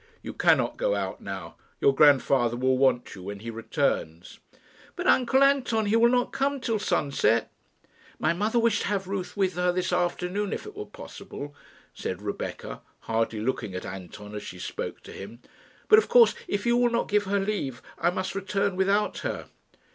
[0.23, 1.57] "You cannot go out now.
[1.79, 4.39] Your grandfather will want you when he returns."
[4.95, 7.51] "But, uncle Anton, he will not come till sunset."
[8.17, 11.53] "My mother wished to have Ruth with her this afternoon if it were possible,"
[11.93, 15.39] said Rebecca, hardly looking at Anton as she spoke to him;
[15.87, 19.49] "but of course if you will not give her leave I must return without her."